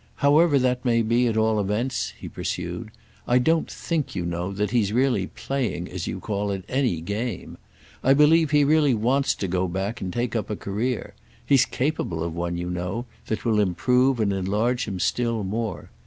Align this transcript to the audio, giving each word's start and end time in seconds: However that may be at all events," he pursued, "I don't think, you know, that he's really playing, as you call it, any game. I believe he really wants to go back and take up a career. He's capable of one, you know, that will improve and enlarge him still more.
However 0.15 0.57
that 0.57 0.83
may 0.83 1.03
be 1.03 1.27
at 1.27 1.37
all 1.37 1.59
events," 1.59 2.13
he 2.19 2.27
pursued, 2.27 2.89
"I 3.27 3.37
don't 3.37 3.69
think, 3.69 4.15
you 4.15 4.25
know, 4.25 4.51
that 4.51 4.71
he's 4.71 4.91
really 4.91 5.27
playing, 5.27 5.87
as 5.89 6.07
you 6.07 6.19
call 6.19 6.49
it, 6.49 6.63
any 6.67 7.01
game. 7.01 7.59
I 8.03 8.15
believe 8.15 8.49
he 8.49 8.63
really 8.63 8.95
wants 8.95 9.35
to 9.35 9.47
go 9.47 9.67
back 9.67 10.01
and 10.01 10.11
take 10.11 10.35
up 10.35 10.49
a 10.49 10.55
career. 10.55 11.13
He's 11.45 11.65
capable 11.65 12.23
of 12.23 12.33
one, 12.33 12.57
you 12.57 12.71
know, 12.71 13.05
that 13.27 13.45
will 13.45 13.59
improve 13.59 14.19
and 14.19 14.33
enlarge 14.33 14.85
him 14.87 14.99
still 14.99 15.43
more. 15.43 15.91